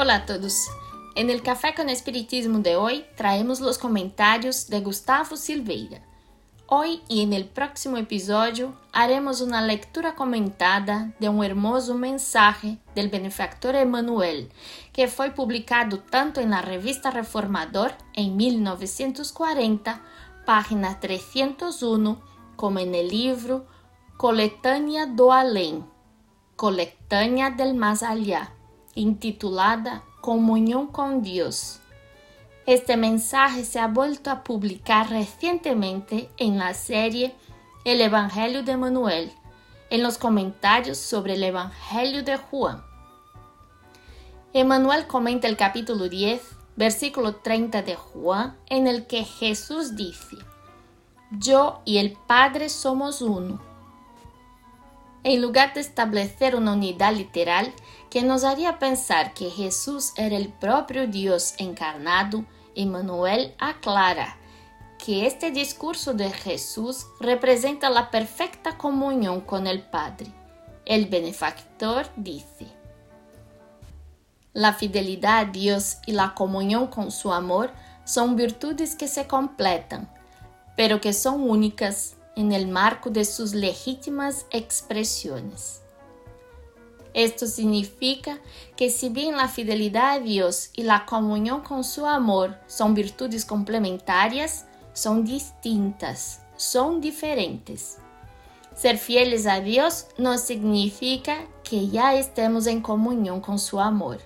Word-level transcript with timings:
Hola 0.00 0.14
a 0.14 0.26
todos. 0.26 0.68
En 1.16 1.28
el 1.28 1.42
Café 1.42 1.74
con 1.74 1.88
Espiritismo 1.88 2.60
de 2.60 2.76
hoy 2.76 3.04
traemos 3.16 3.58
los 3.58 3.78
comentarios 3.78 4.68
de 4.68 4.78
Gustavo 4.80 5.36
Silveira. 5.36 6.02
Hoy 6.68 7.02
y 7.08 7.22
en 7.22 7.32
el 7.32 7.46
próximo 7.46 7.96
episodio 7.96 8.78
haremos 8.92 9.40
una 9.40 9.60
lectura 9.60 10.14
comentada 10.14 11.12
de 11.18 11.28
un 11.28 11.42
hermoso 11.42 11.96
mensaje 11.96 12.78
del 12.94 13.08
benefactor 13.08 13.74
Emanuel, 13.74 14.52
que 14.92 15.08
fue 15.08 15.32
publicado 15.32 15.98
tanto 15.98 16.40
en 16.40 16.50
la 16.50 16.62
revista 16.62 17.10
Reformador 17.10 17.90
en 18.14 18.36
1940, 18.36 20.00
página 20.46 21.00
301, 21.00 22.22
como 22.54 22.78
en 22.78 22.94
el 22.94 23.08
libro 23.08 23.66
do 25.16 25.32
Além, 25.32 25.82
Coletânea 26.54 27.50
del 27.50 27.74
Más 27.74 28.04
Allá, 28.04 28.52
intitulada 28.98 30.02
Comunión 30.20 30.88
con 30.88 31.22
Dios. 31.22 31.78
Este 32.66 32.96
mensaje 32.96 33.64
se 33.64 33.78
ha 33.78 33.86
vuelto 33.86 34.30
a 34.30 34.42
publicar 34.42 35.08
recientemente 35.08 36.28
en 36.36 36.58
la 36.58 36.74
serie 36.74 37.34
El 37.84 38.00
Evangelio 38.00 38.62
de 38.64 38.76
Manuel, 38.76 39.32
en 39.90 40.02
los 40.02 40.18
comentarios 40.18 40.98
sobre 40.98 41.34
el 41.34 41.44
Evangelio 41.44 42.24
de 42.24 42.36
Juan. 42.36 42.82
Emanuel 44.52 45.06
comenta 45.06 45.46
el 45.46 45.56
capítulo 45.56 46.08
10, 46.08 46.42
versículo 46.76 47.36
30 47.36 47.82
de 47.82 47.94
Juan, 47.94 48.56
en 48.66 48.88
el 48.88 49.06
que 49.06 49.24
Jesús 49.24 49.94
dice, 49.94 50.36
Yo 51.30 51.80
y 51.84 51.98
el 51.98 52.18
Padre 52.26 52.68
somos 52.68 53.22
uno. 53.22 53.67
En 55.28 55.42
lugar 55.42 55.74
de 55.74 55.82
establecer 55.82 56.56
una 56.56 56.72
unidad 56.72 57.12
literal 57.12 57.70
que 58.08 58.22
nos 58.22 58.44
haría 58.44 58.78
pensar 58.78 59.34
que 59.34 59.50
Jesús 59.50 60.14
era 60.16 60.38
el 60.38 60.48
propio 60.48 61.06
Dios 61.06 61.52
encarnado, 61.58 62.46
Emmanuel 62.74 63.54
aclara 63.58 64.38
que 64.96 65.26
este 65.26 65.50
discurso 65.50 66.14
de 66.14 66.30
Jesús 66.30 67.04
representa 67.20 67.90
la 67.90 68.10
perfecta 68.10 68.78
comunión 68.78 69.42
con 69.42 69.66
el 69.66 69.82
Padre. 69.82 70.32
El 70.86 71.04
benefactor 71.04 72.06
dice, 72.16 72.66
La 74.54 74.72
fidelidad 74.72 75.40
a 75.40 75.44
Dios 75.44 75.98
y 76.06 76.12
la 76.12 76.32
comunión 76.34 76.86
con 76.86 77.10
su 77.10 77.34
amor 77.34 77.70
son 78.06 78.34
virtudes 78.34 78.96
que 78.96 79.08
se 79.08 79.26
completan, 79.26 80.08
pero 80.74 81.02
que 81.02 81.12
son 81.12 81.50
únicas 81.50 82.16
en 82.38 82.52
el 82.52 82.68
marco 82.68 83.10
de 83.10 83.24
sus 83.24 83.52
legítimas 83.52 84.46
expresiones. 84.50 85.82
Esto 87.12 87.48
significa 87.48 88.38
que 88.76 88.90
si 88.90 89.08
bien 89.08 89.36
la 89.36 89.48
fidelidad 89.48 90.12
a 90.12 90.20
Dios 90.20 90.70
y 90.74 90.84
la 90.84 91.04
comunión 91.04 91.62
con 91.62 91.82
su 91.82 92.06
amor 92.06 92.56
son 92.68 92.94
virtudes 92.94 93.44
complementarias, 93.44 94.66
son 94.92 95.24
distintas, 95.24 96.42
son 96.56 97.00
diferentes. 97.00 97.98
Ser 98.72 98.98
fieles 98.98 99.46
a 99.46 99.58
Dios 99.58 100.06
no 100.16 100.38
significa 100.38 101.38
que 101.64 101.88
ya 101.88 102.14
estemos 102.14 102.68
en 102.68 102.80
comunión 102.80 103.40
con 103.40 103.58
su 103.58 103.80
amor. 103.80 104.20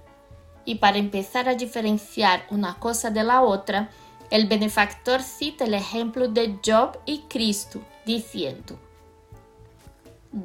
Y 0.67 0.75
para 0.75 0.99
empezar 0.99 1.49
a 1.49 1.55
diferenciar 1.55 2.45
una 2.51 2.79
cosa 2.79 3.11
de 3.11 3.25
la 3.25 3.41
otra, 3.41 3.89
el 4.31 4.49
benefactor 4.49 5.23
cita 5.23 5.65
el 5.65 5.73
ejemplo 5.73 6.29
de 6.29 6.59
Job 6.63 6.99
y 7.07 7.21
Cristo, 7.31 7.81
diciendo, 8.05 8.79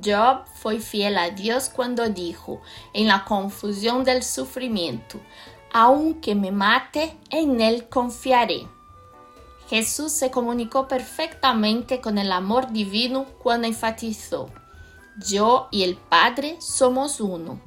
Job 0.04 0.46
fue 0.56 0.80
fiel 0.80 1.18
a 1.18 1.30
Dios 1.30 1.70
cuando 1.70 2.10
dijo, 2.10 2.62
en 2.94 3.08
la 3.08 3.24
confusión 3.24 4.04
del 4.04 4.24
sufrimiento, 4.24 5.20
aunque 5.72 6.36
me 6.36 6.52
mate, 6.52 7.16
en 7.30 7.62
Él 7.62 7.88
confiaré. 7.88 8.68
Jesús 9.70 10.12
se 10.12 10.32
comunicó 10.32 10.88
perfectamente 10.88 12.00
con 12.02 12.18
el 12.18 12.32
amor 12.32 12.72
divino 12.72 13.26
cuando 13.42 13.68
enfatizó, 13.68 14.50
yo 15.18 15.68
y 15.72 15.84
el 15.84 15.96
Padre 15.96 16.58
somos 16.60 17.20
uno. 17.20 17.60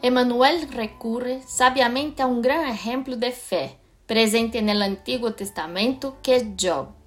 Emmanuel 0.00 0.68
recurre 0.70 1.42
sabiamente 1.46 2.22
a 2.22 2.26
un 2.26 2.40
gran 2.40 2.68
ejemplo 2.68 3.16
de 3.16 3.32
fe 3.32 3.78
presente 4.06 4.58
en 4.58 4.68
el 4.68 4.80
Antiguo 4.82 5.34
Testamento 5.34 6.16
que 6.22 6.36
es 6.36 6.46
Job. 6.58 6.97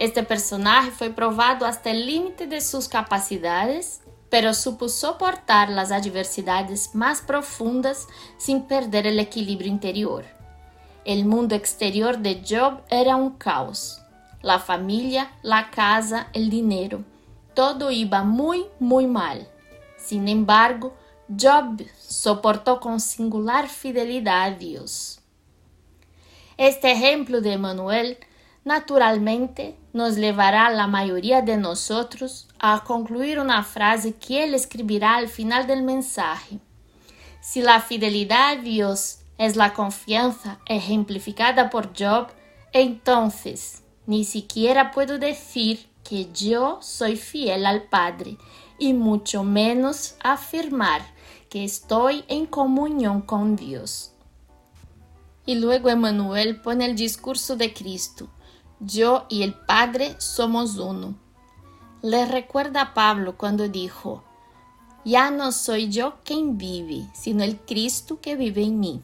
Este 0.00 0.22
personaje 0.22 0.90
fue 0.92 1.10
probado 1.10 1.66
hasta 1.66 1.90
el 1.90 2.06
límite 2.06 2.46
de 2.46 2.62
sus 2.62 2.88
capacidades, 2.88 4.00
pero 4.30 4.54
supo 4.54 4.88
soportar 4.88 5.68
las 5.68 5.92
adversidades 5.92 6.94
más 6.94 7.20
profundas 7.20 8.08
sin 8.38 8.62
perder 8.62 9.06
el 9.06 9.18
equilibrio 9.18 9.70
interior. 9.70 10.24
El 11.04 11.26
mundo 11.26 11.54
exterior 11.54 12.16
de 12.16 12.42
Job 12.48 12.80
era 12.88 13.16
un 13.16 13.32
caos. 13.36 14.00
La 14.40 14.58
familia, 14.58 15.32
la 15.42 15.70
casa, 15.70 16.28
el 16.32 16.48
dinero, 16.48 17.04
todo 17.52 17.90
iba 17.90 18.24
muy, 18.24 18.64
muy 18.78 19.06
mal. 19.06 19.46
Sin 19.98 20.28
embargo, 20.28 20.96
Job 21.28 21.84
soportó 21.98 22.80
con 22.80 23.00
singular 23.00 23.68
fidelidad 23.68 24.44
a 24.44 24.50
Dios. 24.52 25.20
Este 26.56 26.90
ejemplo 26.90 27.42
de 27.42 27.58
Manuel 27.58 28.16
naturalmente 28.64 29.76
nos 29.92 30.16
llevará 30.16 30.66
a 30.66 30.70
la 30.70 30.86
mayoría 30.86 31.42
de 31.42 31.56
nosotros 31.56 32.48
a 32.58 32.84
concluir 32.84 33.38
una 33.38 33.64
frase 33.64 34.14
que 34.14 34.44
él 34.44 34.54
escribirá 34.54 35.16
al 35.16 35.28
final 35.28 35.66
del 35.66 35.82
mensaje. 35.82 36.58
Si 37.40 37.62
la 37.62 37.80
fidelidad 37.80 38.50
a 38.50 38.56
Dios 38.56 39.20
es 39.38 39.56
la 39.56 39.72
confianza 39.72 40.58
ejemplificada 40.66 41.70
por 41.70 41.98
Job, 41.98 42.28
entonces 42.72 43.82
ni 44.06 44.24
siquiera 44.24 44.90
puedo 44.90 45.18
decir 45.18 45.88
que 46.04 46.30
yo 46.32 46.78
soy 46.82 47.16
fiel 47.16 47.64
al 47.64 47.84
Padre 47.84 48.36
y 48.78 48.92
mucho 48.92 49.42
menos 49.42 50.16
afirmar 50.22 51.02
que 51.48 51.64
estoy 51.64 52.24
en 52.28 52.46
comunión 52.46 53.22
con 53.22 53.56
Dios. 53.56 54.12
Y 55.46 55.56
luego 55.56 55.88
Emmanuel 55.88 56.60
pone 56.60 56.84
el 56.84 56.94
discurso 56.94 57.56
de 57.56 57.72
Cristo 57.72 58.28
yo 58.80 59.26
y 59.28 59.42
el 59.42 59.54
Padre 59.54 60.16
somos 60.18 60.78
uno. 60.78 61.14
Le 62.02 62.24
recuerda 62.24 62.80
a 62.80 62.94
Pablo 62.94 63.36
cuando 63.36 63.68
dijo, 63.68 64.24
ya 65.04 65.30
no 65.30 65.52
soy 65.52 65.90
yo 65.90 66.14
quien 66.24 66.58
vive, 66.58 67.06
sino 67.14 67.44
el 67.44 67.58
Cristo 67.58 68.20
que 68.20 68.36
vive 68.36 68.62
en 68.64 68.80
mí. 68.80 69.02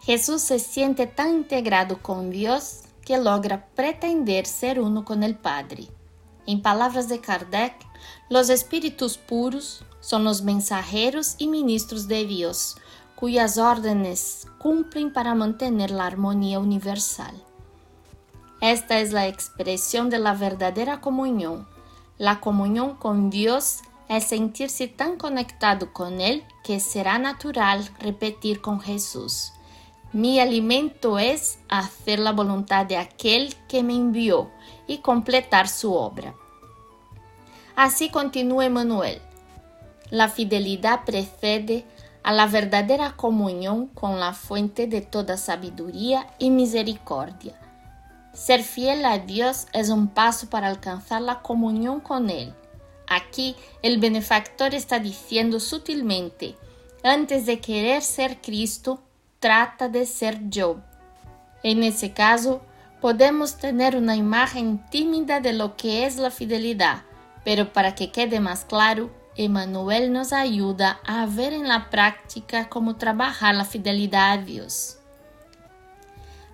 Jesús 0.00 0.42
se 0.42 0.58
siente 0.58 1.06
tan 1.06 1.30
integrado 1.30 2.02
con 2.02 2.30
Dios 2.30 2.82
que 3.04 3.18
logra 3.18 3.66
pretender 3.74 4.46
ser 4.46 4.80
uno 4.80 5.04
con 5.04 5.22
el 5.22 5.36
Padre. 5.36 5.88
En 6.46 6.62
palabras 6.62 7.08
de 7.08 7.20
Kardec, 7.20 7.74
los 8.28 8.48
espíritus 8.48 9.18
puros 9.18 9.84
son 10.00 10.24
los 10.24 10.42
mensajeros 10.42 11.34
y 11.38 11.48
ministros 11.48 12.08
de 12.08 12.24
Dios, 12.24 12.76
cuyas 13.14 13.58
órdenes 13.58 14.48
cumplen 14.58 15.12
para 15.12 15.34
mantener 15.34 15.90
la 15.90 16.06
armonía 16.06 16.58
universal. 16.58 17.34
Esta 18.60 18.98
es 18.98 19.12
la 19.12 19.26
expresión 19.26 20.10
de 20.10 20.18
la 20.18 20.34
verdadera 20.34 21.00
comunión. 21.00 21.66
La 22.18 22.40
comunión 22.40 22.94
con 22.94 23.30
Dios 23.30 23.78
es 24.10 24.24
sentirse 24.24 24.86
tan 24.86 25.16
conectado 25.16 25.94
con 25.94 26.20
Él 26.20 26.44
que 26.62 26.78
será 26.78 27.18
natural 27.18 27.88
repetir 28.00 28.60
con 28.60 28.80
Jesús. 28.80 29.54
Mi 30.12 30.40
alimento 30.40 31.18
es 31.18 31.58
hacer 31.70 32.18
la 32.18 32.32
voluntad 32.32 32.84
de 32.84 32.98
aquel 32.98 33.54
que 33.66 33.82
me 33.82 33.94
envió 33.94 34.50
y 34.86 34.98
completar 34.98 35.66
su 35.66 35.94
obra. 35.94 36.34
Así 37.76 38.10
continúa 38.10 38.68
Manuel. 38.68 39.22
La 40.10 40.28
fidelidad 40.28 41.06
precede 41.06 41.86
a 42.22 42.32
la 42.32 42.46
verdadera 42.46 43.16
comunión 43.16 43.86
con 43.86 44.20
la 44.20 44.34
fuente 44.34 44.86
de 44.86 45.00
toda 45.00 45.38
sabiduría 45.38 46.26
y 46.38 46.50
misericordia 46.50 47.59
ser 48.32 48.62
fiel 48.62 49.04
a 49.04 49.18
Dios 49.18 49.66
es 49.72 49.88
un 49.88 50.08
paso 50.08 50.48
para 50.48 50.68
alcanzar 50.68 51.22
la 51.22 51.42
comunión 51.42 52.00
con 52.00 52.30
Él. 52.30 52.54
Aquí 53.08 53.56
el 53.82 53.98
benefactor 53.98 54.74
está 54.74 55.00
diciendo 55.00 55.58
sutilmente, 55.58 56.56
antes 57.02 57.46
de 57.46 57.60
querer 57.60 58.02
ser 58.02 58.40
Cristo, 58.40 59.02
trata 59.40 59.88
de 59.88 60.06
ser 60.06 60.48
yo. 60.48 60.78
En 61.62 61.82
ese 61.82 62.12
caso, 62.12 62.62
podemos 63.00 63.56
tener 63.56 63.96
una 63.96 64.14
imagen 64.14 64.84
tímida 64.90 65.40
de 65.40 65.52
lo 65.52 65.76
que 65.76 66.06
es 66.06 66.16
la 66.16 66.30
fidelidad, 66.30 67.02
pero 67.44 67.72
para 67.72 67.94
que 67.94 68.12
quede 68.12 68.38
más 68.38 68.64
claro, 68.64 69.10
Emmanuel 69.36 70.12
nos 70.12 70.32
ayuda 70.32 71.00
a 71.06 71.26
ver 71.26 71.52
en 71.52 71.66
la 71.66 71.90
práctica 71.90 72.68
cómo 72.68 72.96
trabajar 72.96 73.54
la 73.54 73.64
fidelidad 73.64 74.32
a 74.32 74.36
Dios. 74.38 74.99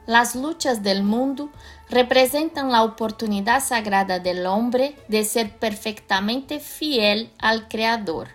Las 0.07 0.37
luchas 0.37 0.85
del 0.85 1.03
mundo 1.03 1.51
representan 1.91 2.71
la 2.71 2.85
oportunidad 2.85 3.63
sagrada 3.63 4.21
del 4.21 4.47
hombre 4.47 4.97
de 5.09 5.25
ser 5.25 5.59
perfectamente 5.59 6.61
fiel 6.61 7.33
al 7.39 7.67
Creador. 7.69 8.29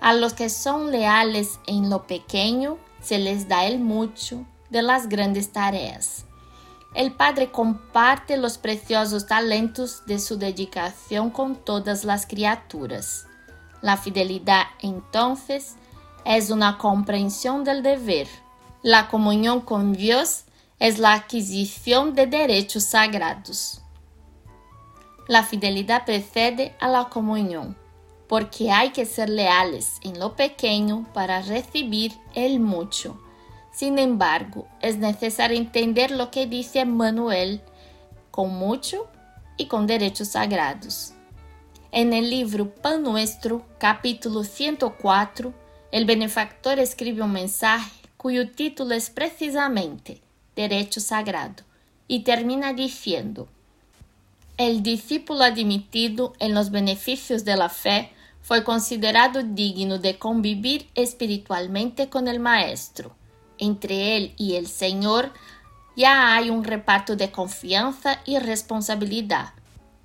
A 0.00 0.14
los 0.14 0.32
que 0.32 0.48
son 0.48 0.92
leales 0.92 1.58
en 1.66 1.90
lo 1.90 2.06
pequeño, 2.06 2.78
se 3.00 3.18
les 3.18 3.48
da 3.48 3.66
el 3.66 3.80
mucho 3.80 4.44
de 4.70 4.82
las 4.82 5.08
grandes 5.08 5.52
tareas. 5.52 6.24
El 6.94 7.12
Padre 7.12 7.50
comparte 7.50 8.36
los 8.36 8.58
preciosos 8.58 9.26
talentos 9.26 10.04
de 10.06 10.20
su 10.20 10.36
dedicación 10.36 11.30
con 11.30 11.56
todas 11.56 12.04
las 12.04 12.26
criaturas. 12.26 13.26
La 13.80 13.96
fidelidad, 13.96 14.66
entonces, 14.80 15.74
es 16.24 16.50
una 16.50 16.78
comprensión 16.78 17.64
del 17.64 17.82
deber. 17.82 18.28
La 18.82 19.08
comunión 19.08 19.60
con 19.60 19.94
Dios 19.94 20.44
es 20.82 20.98
la 20.98 21.12
adquisición 21.12 22.12
de 22.12 22.26
derechos 22.26 22.82
sagrados. 22.82 23.82
La 25.28 25.44
fidelidad 25.44 26.04
precede 26.04 26.74
a 26.80 26.88
la 26.88 27.04
comunión 27.04 27.76
porque 28.26 28.72
hay 28.72 28.90
que 28.90 29.06
ser 29.06 29.28
leales 29.28 30.00
en 30.02 30.18
lo 30.18 30.34
pequeño 30.34 31.06
para 31.14 31.40
recibir 31.40 32.12
el 32.34 32.58
mucho. 32.58 33.16
Sin 33.72 33.96
embargo, 34.00 34.66
es 34.80 34.98
necesario 34.98 35.56
entender 35.56 36.10
lo 36.10 36.32
que 36.32 36.48
dice 36.48 36.84
Manuel 36.84 37.60
con 38.32 38.52
mucho 38.52 39.06
y 39.56 39.66
con 39.66 39.86
derechos 39.86 40.30
sagrados. 40.30 41.12
En 41.92 42.12
el 42.12 42.28
libro 42.28 42.74
Pan 42.74 43.04
Nuestro, 43.04 43.64
capítulo 43.78 44.42
104, 44.42 45.54
el 45.92 46.06
benefactor 46.06 46.80
escribe 46.80 47.22
un 47.22 47.34
mensaje 47.34 47.92
cuyo 48.16 48.50
título 48.50 48.96
es 48.96 49.10
precisamente 49.10 50.22
Derecho 50.54 51.00
Sagrado 51.00 51.64
y 52.08 52.20
termina 52.20 52.72
diciendo, 52.72 53.48
El 54.56 54.82
discípulo 54.82 55.44
admitido 55.44 56.34
en 56.38 56.54
los 56.54 56.70
beneficios 56.70 57.44
de 57.44 57.56
la 57.56 57.68
fe 57.68 58.12
foi 58.42 58.62
considerado 58.62 59.42
digno 59.42 59.98
de 59.98 60.18
convivir 60.18 60.88
espiritualmente 60.94 62.08
con 62.08 62.28
el 62.28 62.40
Maestro. 62.40 63.14
Entre 63.58 64.16
él 64.16 64.34
y 64.36 64.56
el 64.56 64.66
Señor 64.66 65.32
ya 65.96 66.34
hay 66.34 66.50
un 66.50 66.64
reparto 66.64 67.16
de 67.16 67.30
confianza 67.30 68.20
y 68.24 68.38
responsabilidad. 68.38 69.54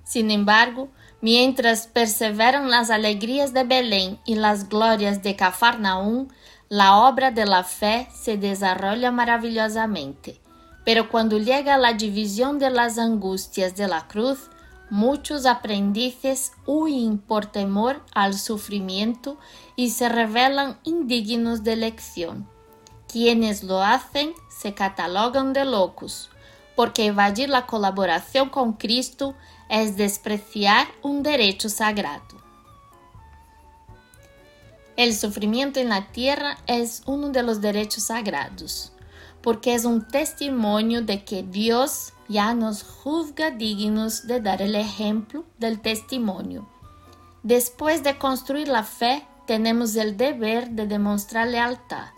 Sin 0.04 0.30
embargo, 0.30 0.88
mientras 1.20 1.86
perseveran 1.86 2.70
las 2.70 2.90
alegrías 2.90 3.52
de 3.52 3.64
Belén 3.64 4.18
y 4.24 4.36
las 4.36 4.68
glorias 4.68 5.22
de 5.22 5.36
Cafarnaum, 5.36 6.28
la 6.68 6.98
obra 6.98 7.30
de 7.30 7.46
la 7.46 7.64
fe 7.64 8.08
se 8.14 8.36
desarrolla 8.36 9.10
maravillosamente. 9.10 10.40
Pero 10.84 11.10
cuando 11.10 11.38
llega 11.38 11.76
la 11.76 11.92
división 11.92 12.58
de 12.58 12.70
las 12.70 12.98
angustias 12.98 13.76
de 13.76 13.88
la 13.88 14.06
cruz, 14.08 14.50
Muchos 14.90 15.44
aprendices 15.44 16.52
huyen 16.64 17.18
por 17.18 17.44
temor 17.44 18.00
al 18.14 18.38
sufrimiento 18.38 19.36
y 19.76 19.90
se 19.90 20.08
revelan 20.08 20.78
indignos 20.82 21.62
de 21.62 21.76
lección. 21.76 22.48
Quienes 23.06 23.62
lo 23.62 23.82
hacen 23.82 24.32
se 24.48 24.72
catalogan 24.72 25.52
de 25.52 25.66
locos, 25.66 26.30
porque 26.74 27.06
evadir 27.06 27.50
la 27.50 27.66
colaboración 27.66 28.48
con 28.48 28.74
Cristo 28.74 29.34
es 29.68 29.98
despreciar 29.98 30.86
un 31.02 31.22
derecho 31.22 31.68
sagrado. 31.68 32.37
El 34.98 35.14
sufrimiento 35.14 35.78
en 35.78 35.90
la 35.90 36.08
tierra 36.08 36.58
es 36.66 37.02
uno 37.06 37.28
de 37.28 37.44
los 37.44 37.60
derechos 37.60 38.02
sagrados, 38.02 38.90
porque 39.42 39.74
es 39.74 39.84
un 39.84 40.08
testimonio 40.08 41.02
de 41.02 41.24
que 41.24 41.44
Dios 41.44 42.14
ya 42.28 42.52
nos 42.52 42.82
juzga 42.82 43.52
dignos 43.52 44.26
de 44.26 44.40
dar 44.40 44.60
el 44.60 44.74
ejemplo 44.74 45.44
del 45.56 45.78
testimonio. 45.78 46.68
Después 47.44 48.02
de 48.02 48.18
construir 48.18 48.66
la 48.66 48.82
fe, 48.82 49.24
tenemos 49.46 49.94
el 49.94 50.16
deber 50.16 50.70
de 50.70 50.88
demostrar 50.88 51.46
lealtad. 51.46 52.08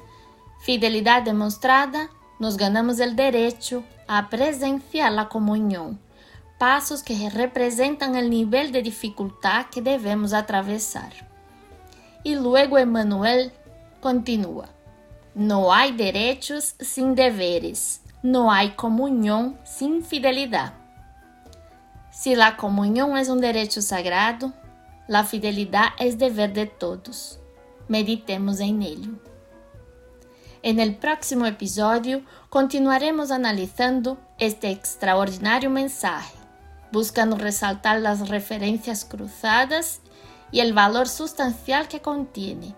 Fidelidad 0.63 1.23
demostrada, 1.23 2.09
nos 2.39 2.57
ganamos 2.57 2.99
el 2.99 3.15
derecho 3.15 3.85
a 4.09 4.31
presenciar 4.31 5.13
la 5.13 5.29
comunión, 5.29 6.01
pasos 6.59 7.03
que 7.03 7.29
representan 7.29 8.17
el 8.17 8.31
nivel 8.31 8.73
de 8.73 8.81
dificultad 8.81 9.67
que 9.67 9.83
debemos 9.83 10.33
atravesar. 10.33 11.30
Y 12.23 12.35
luego 12.35 12.79
Emmanuel 12.79 13.53
continúa. 14.01 14.69
No 15.35 15.73
hay 15.73 15.93
derechos 15.93 16.75
sin 16.81 17.15
deberes. 17.15 18.03
no 18.23 18.53
hay 18.53 18.73
comunión 18.73 19.59
sin 19.65 20.05
fidelidad. 20.05 20.75
Si 22.11 22.35
la 22.35 22.59
comunión 22.59 23.17
es 23.17 23.31
un 23.31 23.41
derecho 23.41 23.81
sagrado, 23.81 24.53
la 25.09 25.25
fidelidad 25.25 25.87
es 25.99 26.19
deber 26.19 26.53
de 26.53 26.67
todos. 26.67 27.39
Meditemos 27.89 28.61
en 28.61 28.83
ello. 28.83 29.13
En 30.63 30.79
el 30.81 30.97
próximo 30.97 31.47
episodio 31.47 32.23
continuaremos 32.51 33.31
analizando 33.31 34.19
este 34.39 34.71
extraordinario 34.71 35.71
mensaje, 35.71 36.35
buscando 36.93 37.37
resaltar 37.37 38.01
las 38.01 38.29
referencias 38.29 39.07
cruzadas 39.07 40.01
y 40.53 40.61
el 40.61 40.73
valor 40.73 41.09
sustancial 41.09 41.89
que 41.89 42.01
contiene. 42.01 42.75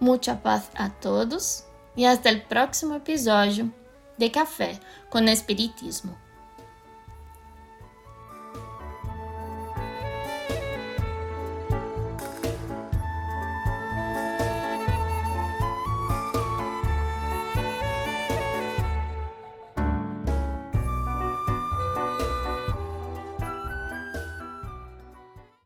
Mucha 0.00 0.42
paz 0.42 0.70
a 0.74 0.90
todos 0.90 1.64
y 1.94 2.04
hasta 2.04 2.28
el 2.28 2.42
próximo 2.42 2.96
episodio 2.96 3.72
de 4.18 4.30
Café 4.30 4.78
com 5.10 5.26
Espiritismo. 5.28 6.25